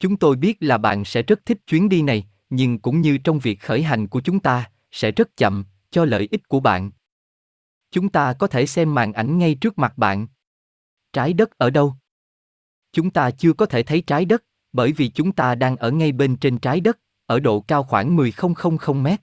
[0.00, 3.38] Chúng tôi biết là bạn sẽ rất thích chuyến đi này, nhưng cũng như trong
[3.38, 6.90] việc khởi hành của chúng ta, sẽ rất chậm, cho lợi ích của bạn.
[7.90, 10.26] Chúng ta có thể xem màn ảnh ngay trước mặt bạn.
[11.12, 11.94] Trái đất ở đâu?
[12.92, 16.12] Chúng ta chưa có thể thấy trái đất, bởi vì chúng ta đang ở ngay
[16.12, 19.20] bên trên trái đất, ở độ cao khoảng 10.000 mét.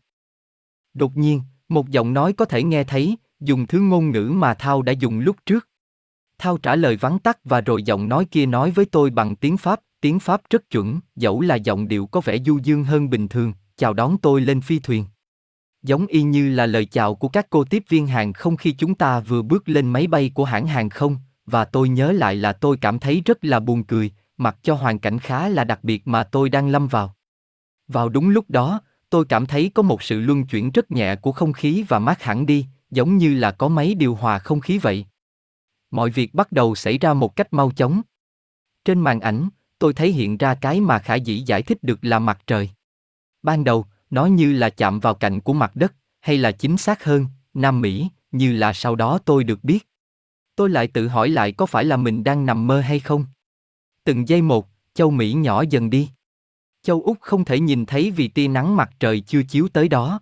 [0.93, 4.81] Đột nhiên, một giọng nói có thể nghe thấy, dùng thứ ngôn ngữ mà Thao
[4.81, 5.69] đã dùng lúc trước.
[6.37, 9.57] Thao trả lời vắn tắt và rồi giọng nói kia nói với tôi bằng tiếng
[9.57, 13.27] Pháp, tiếng Pháp rất chuẩn, dẫu là giọng điệu có vẻ du dương hơn bình
[13.27, 15.05] thường, chào đón tôi lên phi thuyền.
[15.83, 18.95] Giống y như là lời chào của các cô tiếp viên hàng không khi chúng
[18.95, 22.53] ta vừa bước lên máy bay của hãng hàng không, và tôi nhớ lại là
[22.53, 26.07] tôi cảm thấy rất là buồn cười, mặc cho hoàn cảnh khá là đặc biệt
[26.07, 27.15] mà tôi đang lâm vào.
[27.87, 31.31] Vào đúng lúc đó, tôi cảm thấy có một sự luân chuyển rất nhẹ của
[31.31, 34.77] không khí và mát hẳn đi, giống như là có máy điều hòa không khí
[34.77, 35.05] vậy.
[35.91, 38.01] Mọi việc bắt đầu xảy ra một cách mau chóng.
[38.85, 42.19] Trên màn ảnh, tôi thấy hiện ra cái mà khả dĩ giải thích được là
[42.19, 42.69] mặt trời.
[43.43, 47.03] Ban đầu, nó như là chạm vào cạnh của mặt đất, hay là chính xác
[47.03, 49.87] hơn, Nam Mỹ, như là sau đó tôi được biết.
[50.55, 53.25] Tôi lại tự hỏi lại có phải là mình đang nằm mơ hay không?
[54.03, 56.09] Từng giây một, châu Mỹ nhỏ dần đi.
[56.83, 60.21] Châu Úc không thể nhìn thấy vì tia nắng mặt trời chưa chiếu tới đó.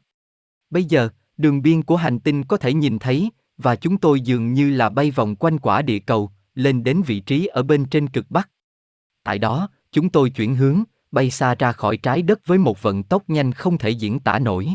[0.70, 4.54] Bây giờ, đường biên của hành tinh có thể nhìn thấy, và chúng tôi dường
[4.54, 8.10] như là bay vòng quanh quả địa cầu, lên đến vị trí ở bên trên
[8.10, 8.50] cực Bắc.
[9.24, 13.04] Tại đó, chúng tôi chuyển hướng, bay xa ra khỏi trái đất với một vận
[13.04, 14.70] tốc nhanh không thể diễn tả nổi.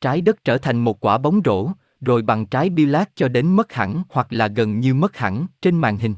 [0.00, 1.68] Trái đất trở thành một quả bóng rổ,
[2.00, 5.78] rồi bằng trái Billat cho đến mất hẳn hoặc là gần như mất hẳn trên
[5.78, 6.14] màn hình.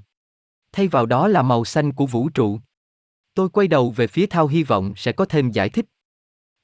[0.72, 2.60] Thay vào đó là màu xanh của vũ trụ.
[3.34, 5.86] Tôi quay đầu về phía thao hy vọng sẽ có thêm giải thích.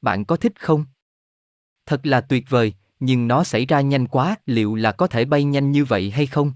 [0.02, 0.84] Bạn có thích không?
[1.86, 5.44] Thật là tuyệt vời, nhưng nó xảy ra nhanh quá, liệu là có thể bay
[5.44, 6.52] nhanh như vậy hay không?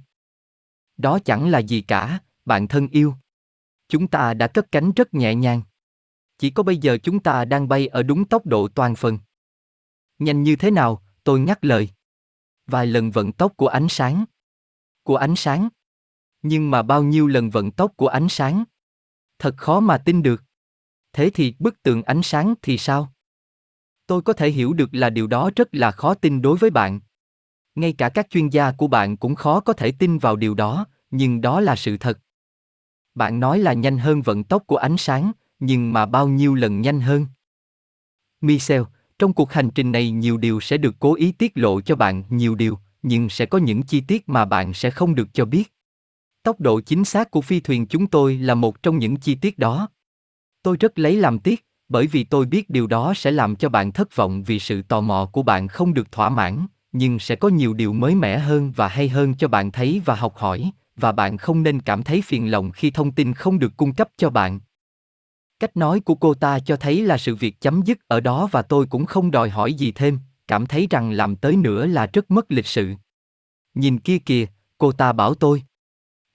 [0.96, 3.14] Đó chẳng là gì cả, bạn thân yêu.
[3.88, 5.62] Chúng ta đã cất cánh rất nhẹ nhàng.
[6.38, 9.18] Chỉ có bây giờ chúng ta đang bay ở đúng tốc độ toàn phần.
[10.18, 11.90] Nhanh như thế nào, tôi nhắc lời.
[12.66, 14.24] Vài lần vận tốc của ánh sáng.
[15.02, 15.68] Của ánh sáng.
[16.42, 18.64] Nhưng mà bao nhiêu lần vận tốc của ánh sáng?
[19.38, 20.42] Thật khó mà tin được.
[21.12, 23.12] Thế thì bức tường ánh sáng thì sao?
[24.06, 27.00] Tôi có thể hiểu được là điều đó rất là khó tin đối với bạn.
[27.74, 30.86] Ngay cả các chuyên gia của bạn cũng khó có thể tin vào điều đó,
[31.10, 32.18] nhưng đó là sự thật.
[33.14, 36.80] Bạn nói là nhanh hơn vận tốc của ánh sáng, nhưng mà bao nhiêu lần
[36.80, 37.26] nhanh hơn?
[38.40, 38.82] Michel,
[39.18, 42.22] trong cuộc hành trình này nhiều điều sẽ được cố ý tiết lộ cho bạn,
[42.30, 45.72] nhiều điều, nhưng sẽ có những chi tiết mà bạn sẽ không được cho biết.
[46.42, 49.58] Tốc độ chính xác của phi thuyền chúng tôi là một trong những chi tiết
[49.58, 49.88] đó.
[50.62, 53.92] Tôi rất lấy làm tiếc, bởi vì tôi biết điều đó sẽ làm cho bạn
[53.92, 57.48] thất vọng vì sự tò mò của bạn không được thỏa mãn, nhưng sẽ có
[57.48, 61.12] nhiều điều mới mẻ hơn và hay hơn cho bạn thấy và học hỏi, và
[61.12, 64.30] bạn không nên cảm thấy phiền lòng khi thông tin không được cung cấp cho
[64.30, 64.60] bạn.
[65.60, 68.62] Cách nói của cô ta cho thấy là sự việc chấm dứt ở đó và
[68.62, 72.30] tôi cũng không đòi hỏi gì thêm, cảm thấy rằng làm tới nữa là rất
[72.30, 72.94] mất lịch sự.
[73.74, 74.46] Nhìn kia kìa,
[74.78, 75.62] cô ta bảo tôi.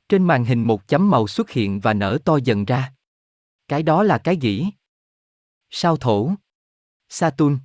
[0.09, 2.93] Trên màn hình một chấm màu xuất hiện và nở to dần ra.
[3.67, 4.67] Cái đó là cái gì?
[5.69, 6.31] Sao thổ?
[7.09, 7.57] Saturn.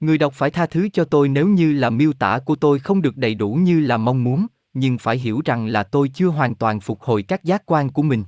[0.00, 3.02] Người đọc phải tha thứ cho tôi nếu như là miêu tả của tôi không
[3.02, 6.54] được đầy đủ như là mong muốn, nhưng phải hiểu rằng là tôi chưa hoàn
[6.54, 8.24] toàn phục hồi các giác quan của mình.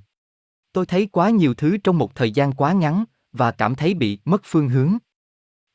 [0.73, 4.19] Tôi thấy quá nhiều thứ trong một thời gian quá ngắn, và cảm thấy bị
[4.25, 4.99] mất phương hướng.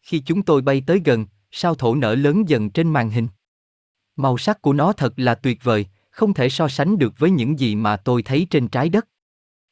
[0.01, 3.27] Khi chúng tôi bay tới gần, sao thổ nở lớn dần trên màn hình.
[4.15, 7.59] Màu sắc của nó thật là tuyệt vời, không thể so sánh được với những
[7.59, 9.07] gì mà tôi thấy trên trái đất.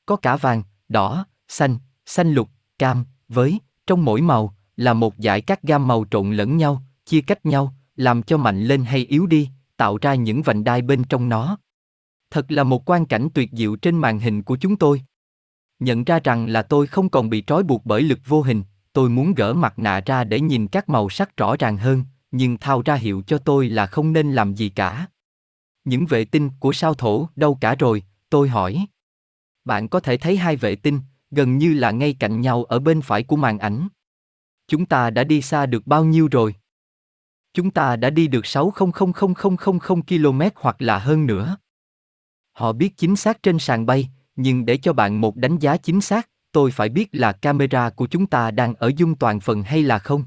[0.05, 5.41] Có cả vàng, đỏ, xanh, xanh lục, cam, với, trong mỗi màu, là một dải
[5.41, 9.25] các gam màu trộn lẫn nhau, chia cách nhau, làm cho mạnh lên hay yếu
[9.25, 11.57] đi, tạo ra những vành đai bên trong nó.
[12.31, 15.01] Thật là một quan cảnh tuyệt diệu trên màn hình của chúng tôi.
[15.79, 19.09] Nhận ra rằng là tôi không còn bị trói buộc bởi lực vô hình, tôi
[19.09, 22.81] muốn gỡ mặt nạ ra để nhìn các màu sắc rõ ràng hơn, nhưng thao
[22.81, 25.07] ra hiệu cho tôi là không nên làm gì cả.
[25.83, 28.85] Những vệ tinh của sao thổ đâu cả rồi, tôi hỏi.
[29.65, 30.99] Bạn có thể thấy hai vệ tinh,
[31.31, 33.87] gần như là ngay cạnh nhau ở bên phải của màn ảnh.
[34.67, 36.55] Chúng ta đã đi xa được bao nhiêu rồi?
[37.53, 41.57] Chúng ta đã đi được 6000000 km hoặc là hơn nữa.
[42.51, 46.01] Họ biết chính xác trên sàn bay, nhưng để cho bạn một đánh giá chính
[46.01, 49.81] xác, tôi phải biết là camera của chúng ta đang ở dung toàn phần hay
[49.81, 50.23] là không.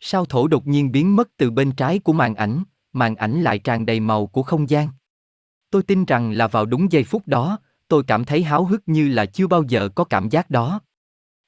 [0.00, 2.62] Sao thổ đột nhiên biến mất từ bên trái của màn ảnh,
[2.92, 4.88] màn ảnh lại tràn đầy màu của không gian.
[5.70, 9.08] Tôi tin rằng là vào đúng giây phút đó, tôi cảm thấy háo hức như
[9.08, 10.80] là chưa bao giờ có cảm giác đó.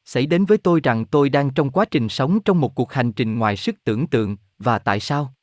[0.05, 3.13] Xảy đến với tôi rằng tôi đang trong quá trình sống trong một cuộc hành
[3.13, 5.35] trình ngoài sức tưởng tượng, và tại sao?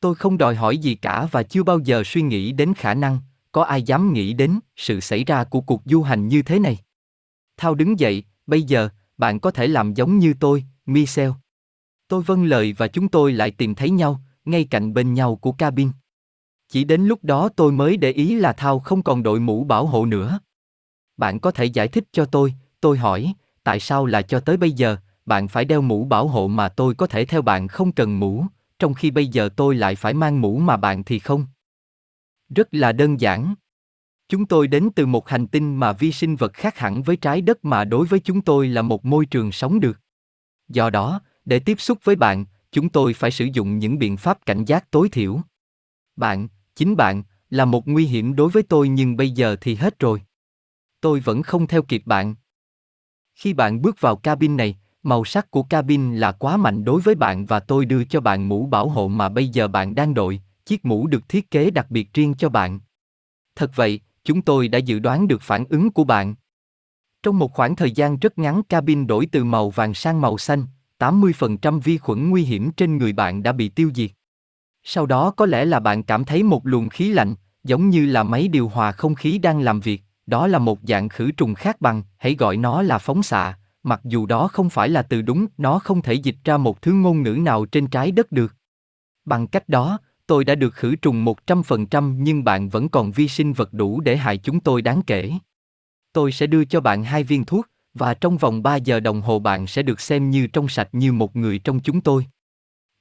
[0.00, 3.18] Tôi không đòi hỏi gì cả và chưa bao giờ suy nghĩ đến khả năng,
[3.52, 6.78] có ai dám nghĩ đến sự xảy ra của cuộc du hành như thế này.
[7.56, 11.30] Thao đứng dậy, bây giờ, bạn có thể làm giống như tôi, Michel.
[12.08, 15.52] Tôi vâng lời và chúng tôi lại tìm thấy nhau, ngay cạnh bên nhau của
[15.52, 15.90] cabin.
[16.68, 19.86] Chỉ đến lúc đó tôi mới để ý là Thao không còn đội mũ bảo
[19.86, 20.40] hộ nữa.
[21.16, 23.32] Bạn có thể giải thích cho tôi, tôi hỏi,
[23.62, 26.94] tại sao là cho tới bây giờ, bạn phải đeo mũ bảo hộ mà tôi
[26.94, 28.44] có thể theo bạn không cần mũ,
[28.78, 31.46] trong khi bây giờ tôi lại phải mang mũ mà bạn thì không?
[32.54, 33.54] Rất là đơn giản.
[34.28, 37.40] Chúng tôi đến từ một hành tinh mà vi sinh vật khác hẳn với trái
[37.40, 39.98] đất mà đối với chúng tôi là một môi trường sống được.
[40.68, 44.46] Do đó, để tiếp xúc với bạn, chúng tôi phải sử dụng những biện pháp
[44.46, 45.40] cảnh giác tối thiểu.
[46.16, 49.98] Bạn, chính bạn, là một nguy hiểm đối với tôi nhưng bây giờ thì hết
[49.98, 50.22] rồi.
[51.00, 52.34] Tôi vẫn không theo kịp bạn.
[53.34, 57.14] Khi bạn bước vào cabin này, màu sắc của cabin là quá mạnh đối với
[57.14, 60.40] bạn và tôi đưa cho bạn mũ bảo hộ mà bây giờ bạn đang đội,
[60.70, 62.80] chiếc mũ được thiết kế đặc biệt riêng cho bạn.
[63.56, 66.34] Thật vậy, chúng tôi đã dự đoán được phản ứng của bạn.
[67.22, 70.66] Trong một khoảng thời gian rất ngắn cabin đổi từ màu vàng sang màu xanh,
[70.98, 74.10] 80% vi khuẩn nguy hiểm trên người bạn đã bị tiêu diệt.
[74.82, 78.22] Sau đó có lẽ là bạn cảm thấy một luồng khí lạnh, giống như là
[78.22, 81.80] máy điều hòa không khí đang làm việc, đó là một dạng khử trùng khác
[81.80, 85.46] bằng, hãy gọi nó là phóng xạ, mặc dù đó không phải là từ đúng,
[85.58, 88.54] nó không thể dịch ra một thứ ngôn ngữ nào trên trái đất được.
[89.24, 89.98] Bằng cách đó,
[90.30, 94.16] tôi đã được khử trùng 100% nhưng bạn vẫn còn vi sinh vật đủ để
[94.16, 95.32] hại chúng tôi đáng kể.
[96.12, 99.38] Tôi sẽ đưa cho bạn hai viên thuốc, và trong vòng 3 giờ đồng hồ
[99.38, 102.26] bạn sẽ được xem như trong sạch như một người trong chúng tôi.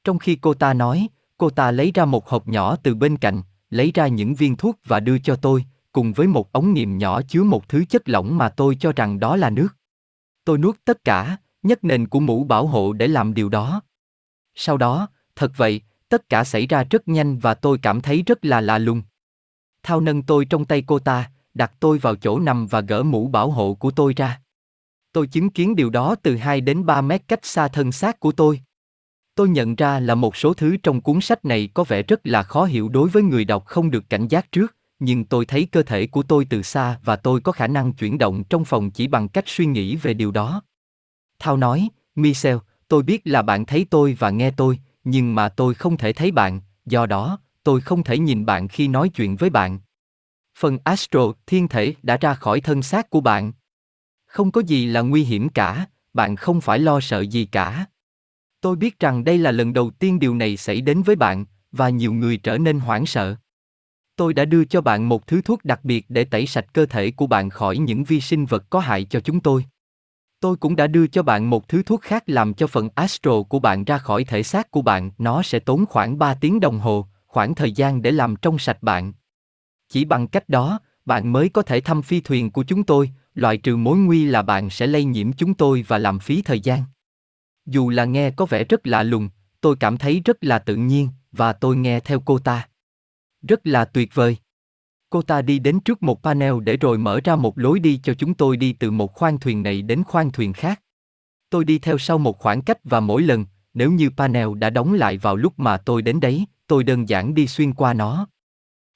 [0.04, 3.42] Trong khi cô ta nói, cô ta lấy ra một hộp nhỏ từ bên cạnh,
[3.70, 7.22] lấy ra những viên thuốc và đưa cho tôi, cùng với một ống nghiệm nhỏ
[7.22, 9.70] chứa một thứ chất lỏng mà tôi cho rằng đó là nước.
[10.46, 13.82] Tôi nuốt tất cả, nhất nền của mũ bảo hộ để làm điều đó.
[14.56, 18.46] Sau đó, thật vậy, tất cả xảy ra rất nhanh và tôi cảm thấy rất
[18.46, 19.02] là lạ lùng.
[19.84, 23.28] Thao nâng tôi trong tay cô ta, đặt tôi vào chỗ nằm và gỡ mũ
[23.28, 24.42] bảo hộ của tôi ra.
[25.12, 28.32] Tôi chứng kiến điều đó từ 2 đến 3 mét cách xa thân xác của
[28.32, 28.62] tôi.
[29.36, 32.44] Tôi nhận ra là một số thứ trong cuốn sách này có vẻ rất là
[32.44, 35.84] khó hiểu đối với người đọc không được cảnh giác trước, nhưng tôi thấy cơ
[35.84, 39.08] thể của tôi từ xa và tôi có khả năng chuyển động trong phòng chỉ
[39.08, 40.62] bằng cách suy nghĩ về điều đó.
[41.40, 45.74] Thao nói, Michel, tôi biết là bạn thấy tôi và nghe tôi, nhưng mà tôi
[45.74, 49.50] không thể thấy bạn, do đó, tôi không thể nhìn bạn khi nói chuyện với
[49.50, 49.80] bạn.
[50.58, 53.52] Phần astro, thiên thể, đã ra khỏi thân xác của bạn.
[54.26, 57.86] Không có gì là nguy hiểm cả, bạn không phải lo sợ gì cả.
[58.62, 61.90] Tôi biết rằng đây là lần đầu tiên điều này xảy đến với bạn, và
[61.90, 63.36] nhiều người trở nên hoảng sợ.
[64.16, 67.12] Tôi đã đưa cho bạn một thứ thuốc đặc biệt để tẩy sạch cơ thể
[67.12, 69.66] của bạn khỏi những vi sinh vật có hại cho chúng tôi.
[70.40, 73.60] Tôi cũng đã đưa cho bạn một thứ thuốc khác làm cho phần astro của
[73.60, 77.08] bạn ra khỏi thể xác của bạn, nó sẽ tốn khoảng 3 tiếng đồng hồ,
[77.28, 79.14] khoảng thời gian để làm trong sạch bạn.
[79.90, 83.58] Chỉ bằng cách đó, bạn mới có thể thăm phi thuyền của chúng tôi, loại
[83.58, 86.84] trừ mối nguy là bạn sẽ lây nhiễm chúng tôi và làm phí thời gian.
[87.66, 89.30] Dù là nghe có vẻ rất lạ lùng,
[89.62, 92.68] tôi cảm thấy rất là tự nhiên, và tôi nghe theo cô ta.
[93.42, 94.38] Rất là tuyệt vời.
[95.10, 98.14] Cô ta đi đến trước một panel để rồi mở ra một lối đi cho
[98.14, 100.82] chúng tôi đi từ một khoang thuyền này đến khoang thuyền khác.
[101.50, 104.94] Tôi đi theo sau một khoảng cách và mỗi lần, nếu như panel đã đóng
[104.94, 108.28] lại vào lúc mà tôi đến đấy, tôi đơn giản đi xuyên qua nó.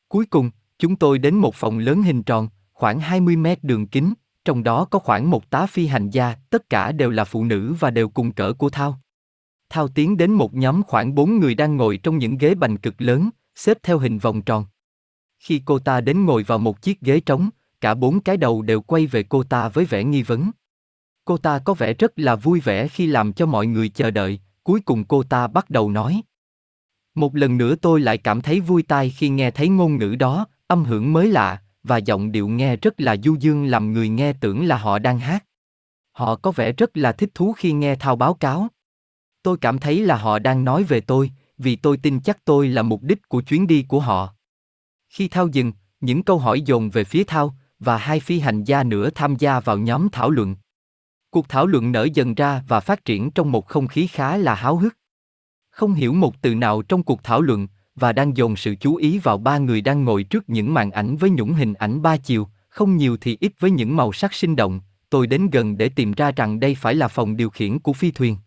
[0.08, 4.13] Cuối cùng, chúng tôi đến một phòng lớn hình tròn, khoảng 20 mét đường kính,
[4.45, 7.76] trong đó có khoảng một tá phi hành gia, tất cả đều là phụ nữ
[7.80, 8.99] và đều cùng cỡ của Thao.
[9.69, 13.02] Thao tiến đến một nhóm khoảng bốn người đang ngồi trong những ghế bành cực
[13.02, 14.65] lớn, xếp theo hình vòng tròn.
[15.43, 17.49] Khi cô ta đến ngồi vào một chiếc ghế trống,
[17.82, 20.51] cả bốn cái đầu đều quay về cô ta với vẻ nghi vấn.
[21.25, 24.39] Cô ta có vẻ rất là vui vẻ khi làm cho mọi người chờ đợi,
[24.63, 26.21] cuối cùng cô ta bắt đầu nói.
[27.15, 30.47] Một lần nữa tôi lại cảm thấy vui tai khi nghe thấy ngôn ngữ đó,
[30.67, 34.34] âm hưởng mới lạ, và giọng điệu nghe rất là du dương làm người nghe
[34.34, 35.45] tưởng là họ đang hát.
[36.12, 38.67] Họ có vẻ rất là thích thú khi nghe thao báo cáo.
[39.41, 42.82] Tôi cảm thấy là họ đang nói về tôi, vì tôi tin chắc tôi là
[42.82, 44.36] mục đích của chuyến đi của họ.
[45.13, 45.71] Khi thao dừng,
[46.02, 49.60] những câu hỏi dồn về phía thao, và hai phi hành gia nữa tham gia
[49.60, 50.56] vào nhóm thảo luận.
[51.30, 54.56] Cuộc thảo luận nở dần ra và phát triển trong một không khí khá là
[54.56, 54.97] háo hức.
[55.69, 59.19] Không hiểu một từ nào trong cuộc thảo luận, và đang dồn sự chú ý
[59.19, 62.47] vào ba người đang ngồi trước những màn ảnh với những hình ảnh ba chiều,
[62.69, 66.12] không nhiều thì ít với những màu sắc sinh động, tôi đến gần để tìm
[66.12, 68.38] ra rằng đây phải là phòng điều khiển của phi thuyền.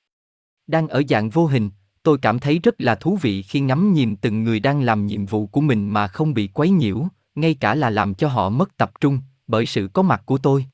[0.67, 1.71] Đang ở dạng vô hình,
[2.07, 5.27] tôi cảm thấy rất là thú vị khi ngắm nhìn từng người đang làm nhiệm
[5.27, 8.77] vụ của mình mà không bị quấy nhiễu, ngay cả là làm cho họ mất
[8.77, 10.67] tập trung, bởi sự có mặt của tôi.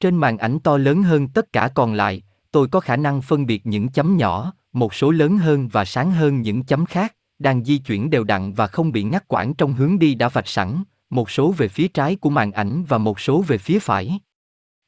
[0.00, 3.46] Trên màn ảnh to lớn hơn tất cả còn lại, tôi có khả năng phân
[3.46, 7.64] biệt những chấm nhỏ, một số lớn hơn và sáng hơn những chấm khác, đang
[7.64, 10.82] di chuyển đều đặn và không bị ngắt quãng trong hướng đi đã vạch sẵn,
[11.10, 14.20] một số về phía trái của màn ảnh và một số về phía phải.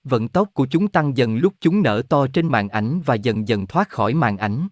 [0.05, 3.49] Vận tốc của chúng tăng dần lúc chúng nở to trên màn ảnh và dần
[3.49, 4.69] dần thoát khỏi màn ảnh.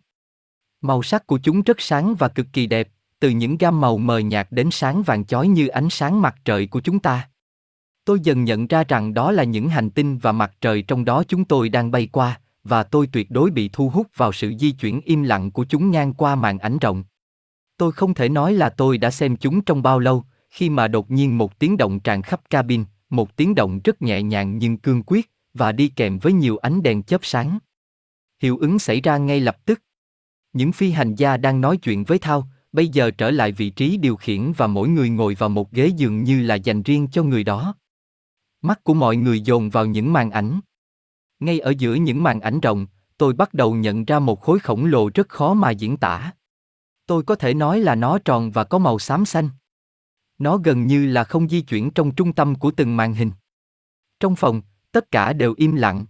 [0.82, 2.88] Màu sắc của chúng rất sáng và cực kỳ đẹp,
[3.20, 6.66] từ những gam màu mờ nhạt đến sáng vàng chói như ánh sáng mặt trời
[6.66, 7.28] của chúng ta.
[8.04, 11.24] Tôi dần nhận ra rằng đó là những hành tinh và mặt trời trong đó
[11.28, 14.70] chúng tôi đang bay qua, và tôi tuyệt đối bị thu hút vào sự di
[14.70, 17.04] chuyển im lặng của chúng ngang qua màn ảnh rộng.
[17.76, 21.10] Tôi không thể nói là tôi đã xem chúng trong bao lâu, khi mà đột
[21.10, 25.02] nhiên một tiếng động tràn khắp cabin, một tiếng động rất nhẹ nhàng nhưng cương
[25.06, 27.58] quyết, và đi kèm với nhiều ánh đèn chớp sáng.
[28.40, 29.82] Hiệu ứng xảy ra ngay lập tức.
[30.52, 33.96] Những phi hành gia đang nói chuyện với Thao, bây giờ trở lại vị trí
[33.96, 37.22] điều khiển và mỗi người ngồi vào một ghế dường như là dành riêng cho
[37.22, 37.74] người đó.
[38.62, 40.60] Mắt của mọi người dồn vào những màn ảnh.
[41.40, 42.86] Ngay ở giữa những màn ảnh rộng,
[43.18, 46.32] tôi bắt đầu nhận ra một khối khổng lồ rất khó mà diễn tả.
[47.06, 49.48] Tôi có thể nói là nó tròn và có màu xám xanh.
[50.38, 53.30] Nó gần như là không di chuyển trong trung tâm của từng màn hình.
[54.20, 54.62] Trong phòng,
[54.92, 56.04] tất cả đều im lặng.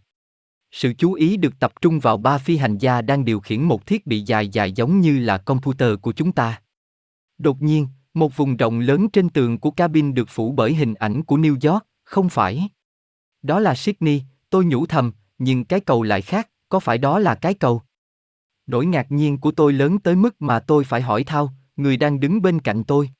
[0.72, 3.86] Sự chú ý được tập trung vào ba phi hành gia đang điều khiển một
[3.86, 6.60] thiết bị dài dài giống như là computer của chúng ta.
[7.38, 11.22] Đột nhiên, một vùng rộng lớn trên tường của cabin được phủ bởi hình ảnh
[11.22, 12.68] của New York, không phải.
[13.42, 17.34] Đó là Sydney, tôi nhủ thầm, nhưng cái cầu lại khác, có phải đó là
[17.34, 17.82] cái cầu?
[18.66, 22.20] Nỗi ngạc nhiên của tôi lớn tới mức mà tôi phải hỏi Thao, người đang
[22.20, 23.10] đứng bên cạnh tôi.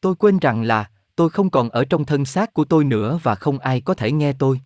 [0.00, 3.34] Tôi quên rằng là, tôi không còn ở trong thân xác của tôi nữa và
[3.34, 4.60] không ai có thể nghe tôi.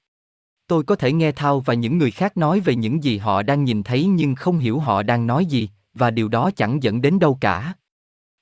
[0.66, 3.64] Tôi có thể nghe Thao và những người khác nói về những gì họ đang
[3.64, 7.18] nhìn thấy nhưng không hiểu họ đang nói gì, và điều đó chẳng dẫn đến
[7.18, 7.74] đâu cả.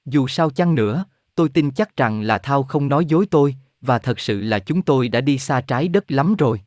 [0.06, 1.04] Dù sao chăng nữa,
[1.35, 4.82] tôi tin chắc rằng là Thao không nói dối tôi, và thật sự là chúng
[4.82, 6.61] tôi đã đi xa trái đất lắm rồi.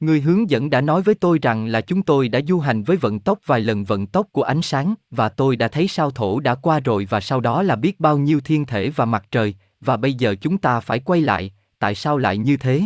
[0.00, 2.96] Người hướng dẫn đã nói với tôi rằng là chúng tôi đã du hành với
[2.96, 6.40] vận tốc vài lần vận tốc của ánh sáng và tôi đã thấy sao thổ
[6.40, 9.54] đã qua rồi và sau đó là biết bao nhiêu thiên thể và mặt trời,
[9.80, 12.82] và bây giờ chúng ta phải quay lại, tại sao lại như thế?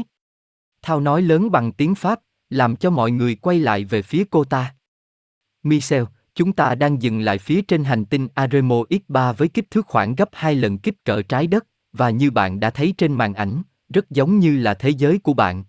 [0.82, 4.44] Thao nói lớn bằng tiếng Pháp, làm cho mọi người quay lại về phía cô
[4.44, 4.74] ta.
[5.62, 9.86] Michel, chúng ta đang dừng lại phía trên hành tinh Aremo X3 với kích thước
[9.86, 13.34] khoảng gấp hai lần kích cỡ trái đất, và như bạn đã thấy trên màn
[13.34, 13.62] ảnh,
[13.94, 15.64] rất giống như là thế giới của bạn.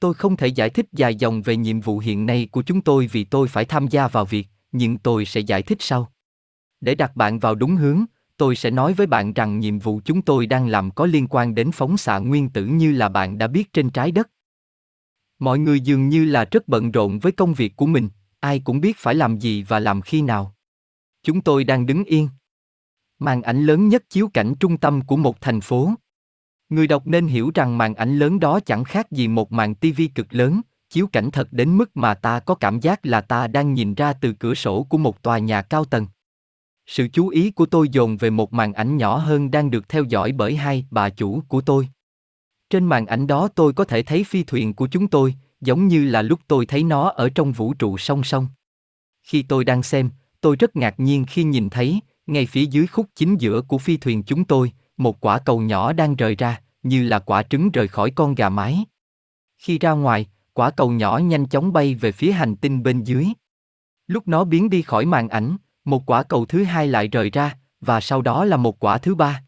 [0.00, 3.06] Tôi không thể giải thích dài dòng về nhiệm vụ hiện nay của chúng tôi
[3.06, 6.12] vì tôi phải tham gia vào việc, nhưng tôi sẽ giải thích sau.
[6.80, 8.04] Để đặt bạn vào đúng hướng,
[8.38, 11.54] tôi sẽ nói với bạn rằng nhiệm vụ chúng tôi đang làm có liên quan
[11.54, 14.30] đến phóng xạ nguyên tử như là bạn đã biết trên trái đất.
[15.38, 18.08] Mọi người dường như là rất bận rộn với công việc của mình,
[18.40, 20.54] ai cũng biết phải làm gì và làm khi nào.
[21.22, 22.28] Chúng tôi đang đứng yên.
[23.18, 25.90] Màn ảnh lớn nhất chiếu cảnh trung tâm của một thành phố.
[26.68, 30.06] Người đọc nên hiểu rằng màn ảnh lớn đó chẳng khác gì một màn tivi
[30.06, 33.74] cực lớn, chiếu cảnh thật đến mức mà ta có cảm giác là ta đang
[33.74, 36.06] nhìn ra từ cửa sổ của một tòa nhà cao tầng.
[36.88, 40.04] Sự chú ý của tôi dồn về một màn ảnh nhỏ hơn đang được theo
[40.04, 41.88] dõi bởi hai bà chủ của tôi.
[42.70, 46.04] Trên màn ảnh đó tôi có thể thấy phi thuyền của chúng tôi, giống như
[46.04, 48.46] là lúc tôi thấy nó ở trong vũ trụ song song.
[49.22, 53.06] Khi tôi đang xem, tôi rất ngạc nhiên khi nhìn thấy, ngay phía dưới khúc
[53.14, 57.02] chính giữa của phi thuyền chúng tôi, một quả cầu nhỏ đang rời ra, như
[57.08, 58.84] là quả trứng rời khỏi con gà mái.
[59.58, 63.26] Khi ra ngoài, quả cầu nhỏ nhanh chóng bay về phía hành tinh bên dưới.
[64.06, 65.56] Lúc nó biến đi khỏi màn ảnh,
[65.90, 69.14] một quả cầu thứ hai lại rời ra, và sau đó là một quả thứ
[69.14, 69.42] ba.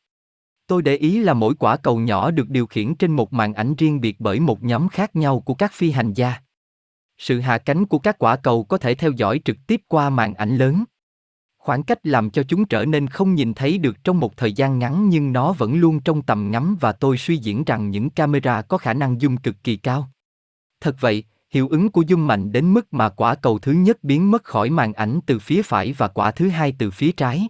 [0.67, 3.75] Tôi để ý là mỗi quả cầu nhỏ được điều khiển trên một màn ảnh
[3.75, 6.35] riêng biệt bởi một nhóm khác nhau của các phi hành gia.
[7.19, 10.35] Sự hạ cánh của các quả cầu có thể theo dõi trực tiếp qua màn
[10.35, 10.85] ảnh lớn.
[11.59, 14.79] Khoảng cách làm cho chúng trở nên không nhìn thấy được trong một thời gian
[14.79, 18.63] ngắn nhưng nó vẫn luôn trong tầm ngắm và tôi suy diễn rằng những camera
[18.63, 20.11] có khả năng zoom cực kỳ cao.
[20.81, 24.31] Thật vậy, hiệu ứng của dung mạnh đến mức mà quả cầu thứ nhất biến
[24.31, 27.49] mất khỏi màn ảnh từ phía phải và quả thứ hai từ phía trái.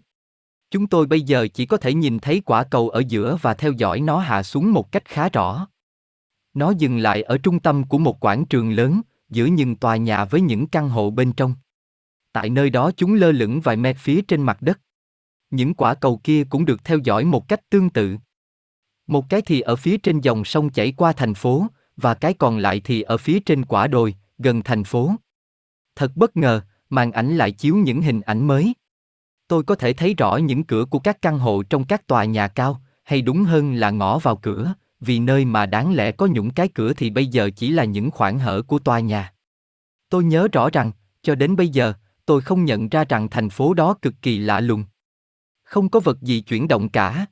[0.71, 3.73] Chúng tôi bây giờ chỉ có thể nhìn thấy quả cầu ở giữa và theo
[3.73, 5.67] dõi nó hạ xuống một cách khá rõ.
[6.55, 10.25] Nó dừng lại ở trung tâm của một quảng trường lớn, giữa những tòa nhà
[10.25, 11.55] với những căn hộ bên trong.
[12.33, 14.81] Tại nơi đó chúng lơ lửng vài mét phía trên mặt đất.
[15.51, 18.17] Những quả cầu kia cũng được theo dõi một cách tương tự.
[19.07, 21.67] Một cái thì ở phía trên dòng sông chảy qua thành phố,
[22.01, 25.15] và cái còn lại thì ở phía trên quả đồi, gần thành phố.
[25.97, 26.61] Thật bất ngờ,
[26.91, 28.75] màn ảnh lại chiếu những hình ảnh mới.
[29.49, 32.49] Tôi có thể thấy rõ những cửa của các căn hộ trong các tòa nhà
[32.49, 36.51] cao, hay đúng hơn là ngõ vào cửa, vì nơi mà đáng lẽ có những
[36.51, 39.33] cái cửa thì bây giờ chỉ là những khoảng hở của tòa nhà.
[40.09, 41.93] Tôi nhớ rõ rằng, cho đến bây giờ,
[42.27, 44.85] tôi không nhận ra rằng thành phố đó cực kỳ lạ lùng.
[45.63, 47.27] Không có vật gì chuyển động cả.